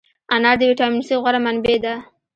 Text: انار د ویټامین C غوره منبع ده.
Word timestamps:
انار 0.35 0.55
د 0.59 0.61
ویټامین 0.69 1.03
C 1.07 1.09
غوره 1.21 1.39
منبع 1.45 1.75
ده. 1.83 1.93